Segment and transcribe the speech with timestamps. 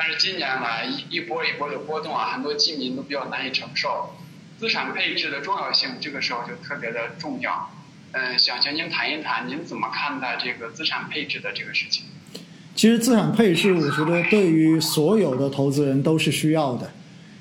[0.00, 4.14] 但是今年来，一一波一波的波动啊，很多基民都比较难以承受。
[4.56, 7.68] 资产配置的重要性，这个时候就特别的重要。
[8.12, 12.04] 嗯，想请您谈一谈，您怎么看待这个资产配置的这个事情？
[12.76, 16.92] 其实资产配置，我觉得对于所有的投资人都是需要的，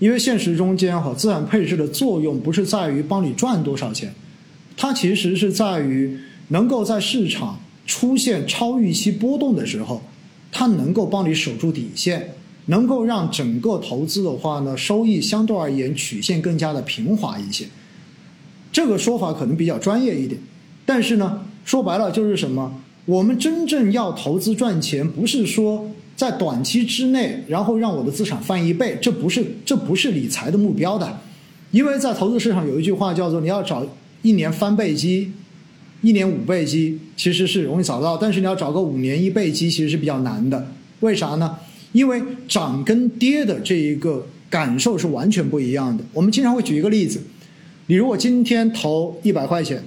[0.00, 4.12] 因为现实中间哈，资产配置的作用不是在于帮你赚多少钱，
[4.76, 10.02] 它其实是在于能够在市场出现超预期波动的时候，
[10.50, 12.34] 它能够帮你守住底线，
[12.66, 17.66] 能够让整个投资的话呢，收益相对而言曲线更加的平滑一些。
[18.72, 20.40] 这个说法可能比较专业一点。
[20.86, 22.80] 但是呢，说白了就是什么？
[23.06, 31.20] 我们真正要投资赚钱，不是说在短期之内，然后让我的资产翻一倍，这不是这不是理财的目标的。
[31.70, 33.86] 因为在投资市场有一句话叫做“你要找
[34.22, 35.32] 一年翻倍机，
[36.02, 40.72] 一年五倍机”，其实是容易找到，但是你要找个五年一倍机，其实是比较难的。
[41.00, 41.56] 为啥呢？
[41.92, 46.04] 因为涨跟跌的这一个感受是完全不一样的。
[46.12, 47.20] 我们经常会举一个例子，
[47.86, 49.82] 你如果今天投一百块钱。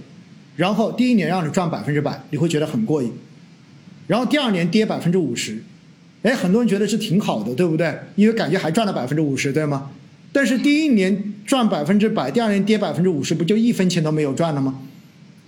[0.56, 3.12] 然后第一年让你赚百分之百，你会觉得很过瘾。
[4.06, 5.64] 然后第二年跌百分之五十，
[6.22, 7.92] 哎，很多人觉得是挺好的，对不对？
[8.16, 9.90] 因为感觉还赚了百分之五十，对吗？
[10.32, 14.80] 但是第一年赚百分之百，第二年跌百分之五十，不就一分钱都没有赚了吗？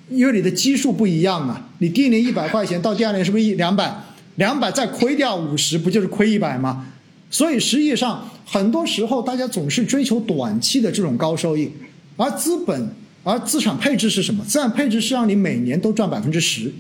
[0.10, 1.70] 因为你的基数不一样啊。
[1.78, 3.96] 你第一年一百块钱，到第二年是不是一两百？
[4.36, 6.86] 两百再亏掉五十，不就是亏一百吗？
[7.30, 11.72] 所以实际上很多时候大家总是追求短期的这种高收益，
[12.18, 12.90] 而资本。
[13.28, 14.46] 而资产配置是什么？
[14.46, 16.72] 资产配置是让你每年都赚百分之十。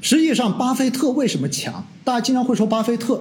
[0.00, 1.84] 实际上，巴菲特为什么强？
[2.04, 3.20] 大家经常会说巴菲特。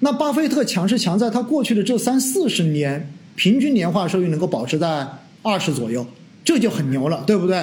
[0.00, 5.06] 那巴菲特强是强在他过去的这三四十年平均年化收益能够保持在
[5.42, 6.06] 二十左右，
[6.42, 7.62] 这就很牛了，对不对？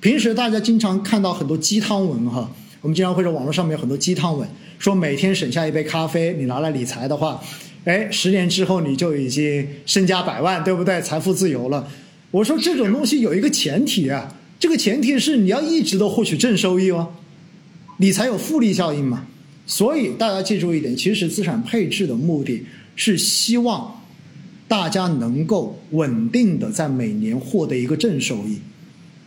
[0.00, 2.50] 平时大家经常看到很多鸡汤文哈，
[2.82, 4.46] 我们经常会说网络上面有很多鸡汤文，
[4.78, 7.40] 说每天省下一杯咖啡，你拿来理财的话。
[7.84, 11.00] 哎，十年之后你就已经身家百万，对不对？
[11.00, 11.88] 财富自由了。
[12.30, 17.12] 我说这种东西有一个前提啊，这个前提是你要一直都获取正收益哦，
[17.98, 19.26] 理财有复利效应嘛。
[19.66, 22.64] 所以大家记住一点，其实资产配置的目的
[22.96, 24.00] 是希望
[24.66, 28.58] 大家能够稳定的在每年获得一个正收益，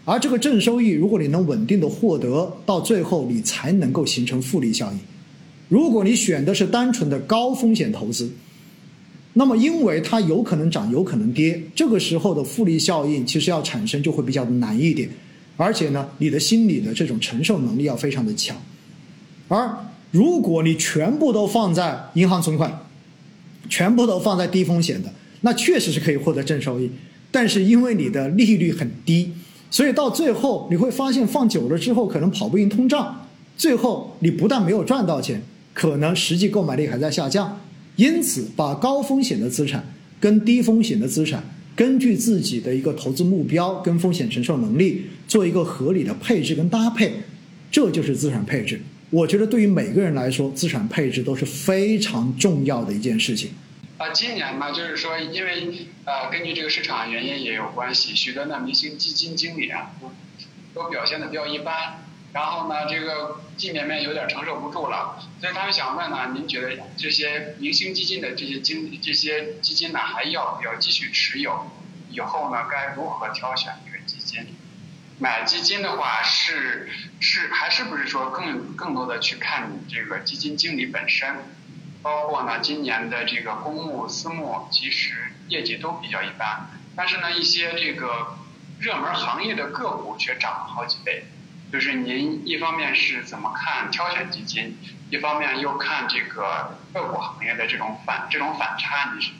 [0.05, 4.99] 而这个正收益，如果你能稳定的获得，到最后你才能够形成复利效应。
[5.67, 8.31] 如果你选的是单纯的高风险投资，
[9.33, 15.09] 那么，因为它有可能涨，有可能跌，这个时候的复利效应其实要产生就会比较难一点，
[15.57, 18.55] 而且呢，你的心理的这种承受能力要非常的强。
[19.47, 19.75] 而
[20.11, 22.79] 如果你全部都放在银行存款，
[23.67, 25.11] 全部都放在低风险的，
[25.41, 26.89] 那确实是可以获得正收益，
[27.31, 29.31] 但是因为你的利率很低，
[29.69, 33.27] 所以到最后你会发现放久了之后可能跑不赢通胀，
[33.57, 35.41] 最后你不但没有赚到钱，
[35.73, 37.59] 可能实际购买力还在下降。
[37.97, 39.83] 因此，把高风险的资产
[40.19, 41.43] 跟低风险的资产，
[41.75, 47.13] 根据自己的一个投资目标跟风险承受能力，做一个合理的配置跟搭配，
[47.71, 48.81] 这就是资产配置。
[49.11, 53.49] 我觉得对于每个人来说，资产配置都是非常重要的一件事情。
[53.97, 59.91] 啊，今年呢，就是说，因为呃，根据这个市场原因也有关系，许多的明星基金经理啊，
[60.73, 62.03] 都表现的比较一般。
[62.33, 71.71] 然后呢，这个基民们有点承受不住了，所以他们想问呢，您觉得这些明星基金的这些经这些基金呢，还要不要继续持有？
[72.09, 74.45] 以后呢，该如何挑选这个基金？
[75.19, 76.89] 买基金的话，是
[77.21, 81.37] 是还是不是说更更多的去看这个基金经理本身？
[82.05, 85.15] 包括呢，今年的这个公募、私募其实
[85.47, 88.37] 业绩都比较一般，但是呢，一些这个
[88.79, 91.23] 热门行业的个股却涨了好几倍。
[91.73, 94.77] 就是您一方面是怎么看挑选基金，
[95.09, 99.31] 一方面又看这个个股行业的这种反这种反差，你是？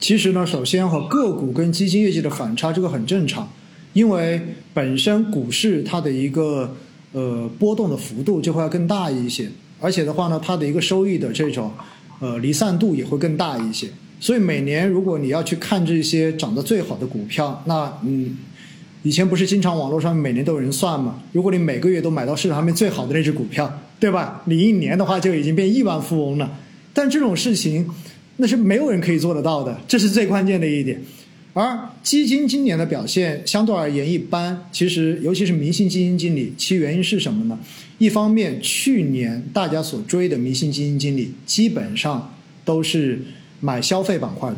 [0.00, 3.46] 其实呢，首先哈，个股跟基金业绩的反差这个很正常，
[3.92, 6.74] 因为本身股市它的一个
[7.12, 9.50] 呃波动的幅度就会要更大一些，
[9.80, 11.72] 而且的话呢，它的一个收益的这种
[12.20, 13.88] 呃离散度也会更大一些，
[14.20, 18.36] 所以每年如果你要去看这些涨得最好的股票，那嗯。
[19.02, 21.22] 以前不是经常网络上每年都有人算吗？
[21.32, 24.42] 如果你每个月都买到市场上面最好的那只股票，对吧？
[24.44, 26.58] 你一年的话就已经变亿万富翁了。
[26.92, 27.88] 但这种事情，
[28.36, 31.00] 那是没有人可以做得到的，这是最关键的一点。
[31.54, 37.58] 而基金今年的表现相对而言一般，其实尤其是明星基金经理，其原因是什么呢？
[38.00, 43.22] 一方面，去年大家所追的明星基金经理基本上都是
[43.60, 44.56] 买消费板块的。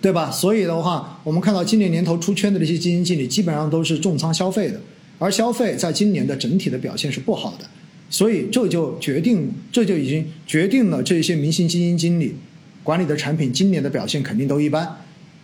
[0.00, 0.30] 对吧？
[0.30, 4.80] 所以的话，我们看到今年年头出圈的这些基金经理，基本上都是重仓消费的，
[5.18, 7.66] 而消费在今年的整体的表现是不好的。
[8.08, 12.36] 所以这就决定，这就已经决定了这些明星基金经理
[12.84, 14.98] 管理的产品今年的表现肯定都一般。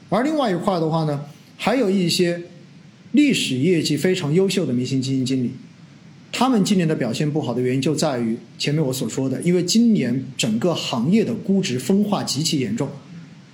[0.08, 1.24] 而另外一块的话呢，
[1.56, 2.42] 还有一些
[3.10, 5.50] 历史业绩非常优秀的明星基金经理，
[6.36, 12.88] 他们今年的表现不好的原因就在于前面我所说的，因为今年整个行业的估值分化极其严重，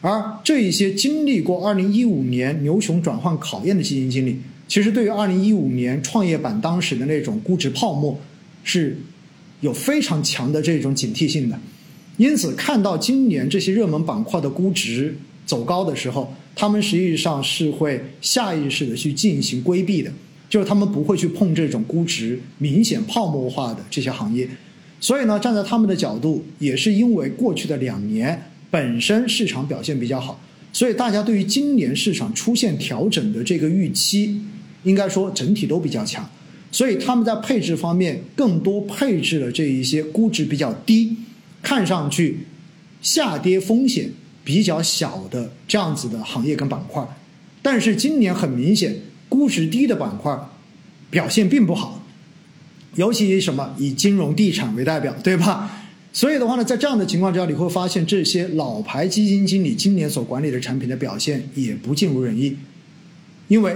[0.00, 8.19] 而这一些经历过2015年牛熊转换考验的基金经理，其实对于2015年创业板当时的那种估值泡沫。
[8.62, 8.94] 是
[9.62, 11.59] 有非常强的这种警惕性的，
[12.19, 15.17] 因此看到今年这些热门板块的估值
[15.47, 20.12] 走高的时候，他们实际上是会下意识的去进行规避的，
[20.50, 24.47] 就是他们不会去碰这种估值明显泡沫化的这些行业。
[25.00, 30.38] 所以呢，站在他们的角度，也是因为过去的两年本身市场表现比较好，
[30.73, 34.38] 所以大家对于今年市场出现调整的这个预期，
[34.82, 36.29] 应该说整体都比较强。
[36.70, 41.17] 所以他们在配置方面更多配置了这一些估值比较低、
[41.62, 42.46] 看上去
[43.00, 44.11] 下跌风险
[44.44, 47.05] 比较小的这样子的行业跟板块。
[47.62, 48.94] 但是今年很明显，
[49.31, 50.38] 估值低的板块
[51.09, 52.05] 表现并不好，
[52.97, 55.87] 尤其什么以金融地产为代表，对吧？
[56.12, 62.55] 所以的话呢，在这样的情况之下，你会发现这些老牌基金经理今年所管理的产品的表现也不尽如人意，
[63.49, 63.75] 因为。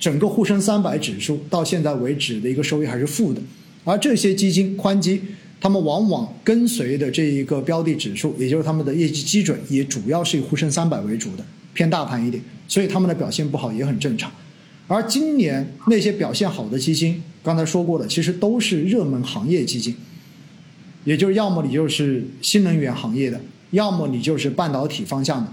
[0.00, 3.40] 整个沪深三百指数到现在为止的一个收益还是负的，
[3.84, 5.22] 而这些基金宽基，
[5.60, 14.32] 他们往往跟随的这一个标的指数，也就是他们的业绩基准，也主要是以沪深三百为主的，偏大盘一点，所以他们的表现不好也很正常。
[14.88, 19.94] 而今年那些表现好的基金，刚才说过的，其实都是热门行业基金，
[21.04, 23.38] 也就是要么你就是新能源行业的，
[23.72, 25.52] 要么你就是半导体方向的，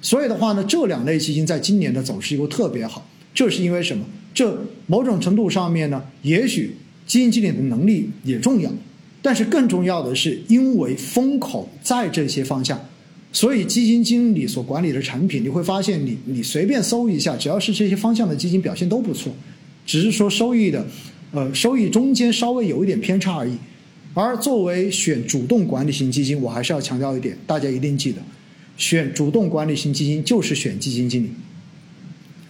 [0.00, 3.06] 所以的话呢，这两类基金在今年的走势又特别好。
[3.34, 4.06] 这是因为什么？
[4.32, 6.74] 这某种程度上面呢，也许
[7.06, 8.70] 基金经理的能力也重要，
[9.20, 12.80] 但是更重要的是，因为风口在这些方向，
[13.34, 19.34] 所以基金经理所管理的产品，你会发现，你你随便搜一下，只要是这些方向的基金表现都不错，
[19.84, 20.86] 只是说收益的，
[21.32, 23.56] 呃，收益中间稍微有一点偏差而已。
[24.14, 28.22] 而作为选主动管理型基金，我还是要强调一点，大家一定记得，
[28.76, 31.30] 选主动管理型基金就是选基金经理。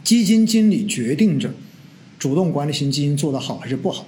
[0.02, 1.54] 基金经理决定着
[2.18, 4.06] 主动管理型基金做得好还是不好。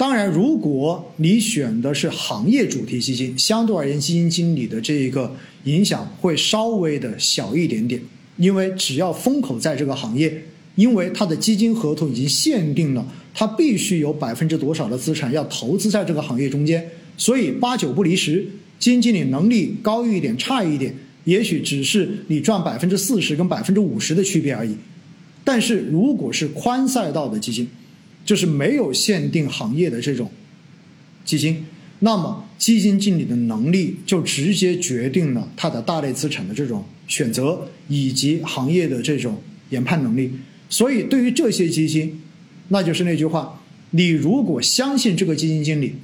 [0.00, 8.00] 当然，如果你选的是行业主题基金，相对而言，基金经理的这一个影响会稍微的小一点点，
[8.38, 10.42] 因为只要风口在这个行业，
[10.74, 16.82] 因为它的基金合同已经限定了，它必须有百分之多少的资产要投资在这个行业中间，
[17.18, 18.42] 所以八九不离十，
[18.78, 20.94] 基金经理能力高一点、差一点，
[21.24, 24.74] 也许只是你赚百分之四十跟百分之五十的区别而已。
[25.44, 27.68] 但是，如果是宽赛道的基金，
[28.30, 30.30] 就是没有限定行业的这种
[31.24, 31.66] 基金，
[31.98, 40.30] 那么基金经理的能力就直接决定了他的大类资产的这种选择以及行业的这种研判能力。
[40.68, 42.20] 所以，对于这些基金，
[42.68, 43.60] 那就是那句话：
[43.90, 45.94] 你如果相信这个基金经理，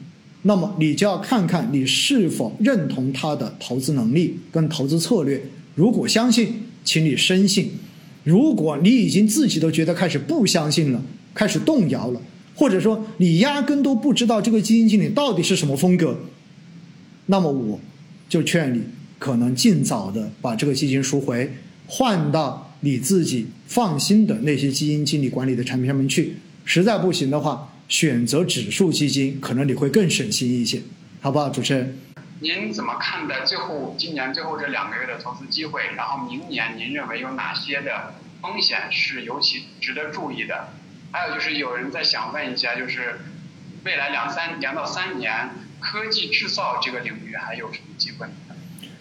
[0.43, 5.41] 那么你就要看看你是否认同他的投资能力跟投资策略。
[5.77, 7.71] 如果相信，请你深信。
[8.25, 11.01] 如果你已经自己都觉得开始不相信了，
[11.37, 12.21] 开始动摇了，
[12.55, 16.19] 或者说你压根都不知道这个基金经理到底是什么风格，
[17.27, 17.79] 那么我
[18.27, 18.83] 就劝你
[19.19, 21.53] 可能尽早的把这个基金赎回，
[21.87, 26.37] 换到你自己放心的那些基金经理管理的产品上面去。
[26.65, 30.81] 实在不行的话，选择指数基金，可能你会更省心一些，
[31.21, 31.99] 好不好，主持人？
[32.41, 35.83] 您怎么看待最后今年最后这两个月的投资机会？
[35.97, 40.69] 然后明年您认为有哪些的风险是尤其值得注意的？
[41.13, 43.21] 还有就是有人在想问一下，就是
[43.85, 48.27] 未来两三两到三年科技制造这个领域还有什么机会？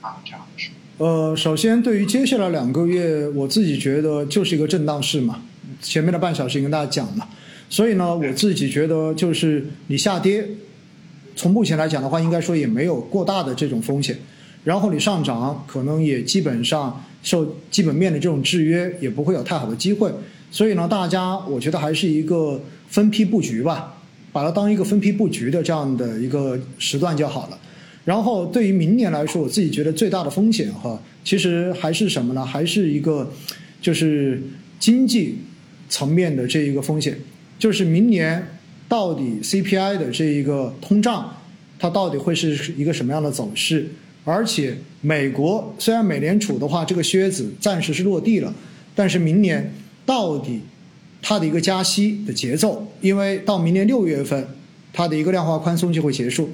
[0.01, 0.69] 啊，这样是。
[0.97, 5.41] 呃，首先对于接下来两个月，我自己觉得就是一个震荡市嘛。
[5.81, 7.27] 前面的半小时已经跟大家讲了，
[7.69, 10.47] 所以呢，我自己觉得就是你下跌。
[11.35, 14.17] 从目前来讲的话，应该说也没有过大的这种风险，
[14.63, 20.09] 然后你上涨可能也基本上受基本面的这种制约，也不会有太好的机会。
[20.55, 23.97] 所以呢，大家我觉得还是一个分批布局吧，
[24.31, 27.59] 把它当一个分批布局的这样的一个时段就好了。
[28.05, 32.45] 然后对于明年来说，我自己觉得最大的风险哈，其实还是什么呢？
[32.45, 33.29] 还是一个
[33.81, 34.41] 就是
[34.79, 35.39] 经济
[35.89, 37.19] 层面的这一个风险，
[37.59, 38.47] 就是明年。
[38.87, 41.35] 到底 CPI 的这一个通胀，
[41.79, 43.89] 它到底会是一个什么样的走势？
[44.23, 48.53] 而且美国虽然美联储的话这个靴子暂时是落地了，
[48.93, 49.73] 但是明年
[50.05, 50.61] 到底
[51.21, 54.47] 它的一个加息的节奏，因为到明年六月份
[54.93, 56.49] 它的一个量化宽松就会结束。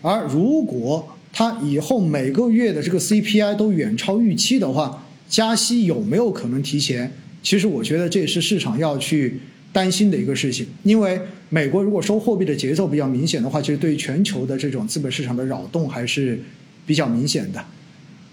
[0.00, 7.12] 而如果它以后每个月的这个 CPI 都远超预期的话，加息有没有可能提前？
[7.42, 9.40] 其实我觉得这也是市场要去
[9.72, 16.38] 担心的一个事情，因为美国如果收货币的节奏比较明显的话，其实对于全球的这种资本市场的扰动还是
[16.86, 17.64] 比较明显的。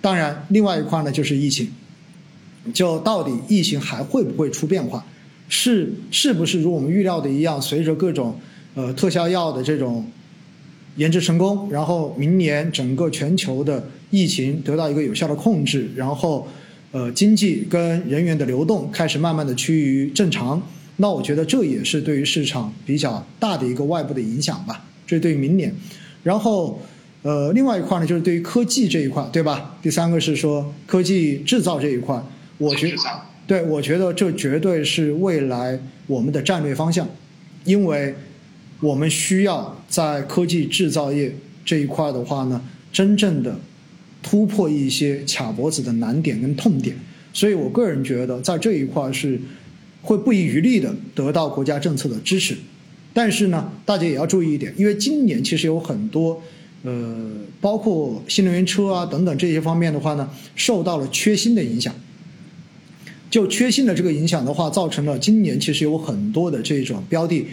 [0.01, 1.69] 当然，另外一块呢就是疫情，
[2.73, 5.05] 就到底疫情还会不会出变化？
[5.47, 8.39] 是是不是如我们预料的一样，随着各种
[8.75, 10.05] 呃特效药的这种
[10.95, 16.47] 研制成功，然后明年整个全球的疫情得到一个有效的控制，然后。
[16.91, 20.59] 呃，经济跟人员的流动开始慢慢的趋于正常，
[20.95, 24.83] 那我觉得这也是对于市场比较大的一个外部的影响吧。
[25.05, 25.71] 这对于明年，
[26.23, 26.81] 然后
[27.21, 29.77] 呃，另外一块呢，就是对于科技这一块，对吧？
[29.83, 32.19] 第三个是说科技制造这一块，
[32.59, 32.93] 我觉
[33.47, 37.09] 对，我觉得这绝对是未来我们的战略方向，
[37.65, 38.13] 因为
[38.79, 41.33] 我们需要在科技制造业
[41.65, 42.61] 这一块的话呢，
[42.93, 43.59] 真正的。
[44.21, 46.93] 突破一些卡脖子的难点跟痛点，
[47.31, 49.39] 所以我个人觉得在这一块是
[50.01, 52.53] 会不遗余力的得到国家政策的支持。
[53.13, 56.41] 但是呢，大家也要注意一点，因为今年其实有很多
[56.83, 61.95] 呃，包括新能源车啊等等这些方面的话呢，受到了缺芯的影响。
[63.29, 67.45] 就缺芯的这个影响的话，造成了今年其实有很多的这种标的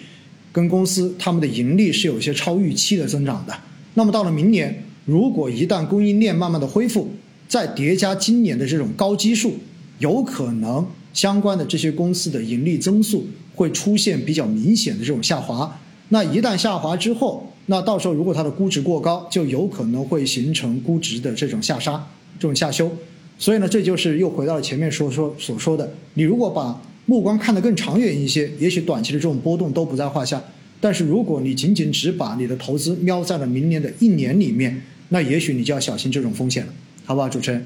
[0.53, 3.55] 跟公司他们的盈利是有一些超预期的增长的。
[3.95, 4.83] 那么到了明年。
[5.09, 7.09] 如果一旦供应链慢慢的恢复，
[7.47, 9.55] 再叠加今年的这种高基数，
[10.01, 15.79] 有可能相关的这些公司的盈利增速会出现比较明显的这种下滑。
[16.09, 22.05] 那一旦下滑之后，那到时候如果它的估值过高，就有可能会形成估值的这种下杀、
[22.41, 22.91] 这种下修。
[23.39, 30.43] 所以呢，这就是又回到了前面说说所说的，你如果把目光看得更长远一些，也许短期的这种波动都不在话下。
[30.81, 36.73] 但是如果你仅仅只把你的投资瞄在了明年的一年里面，那也许你就要小心这种风险了，
[37.05, 37.65] 好不好，主持人？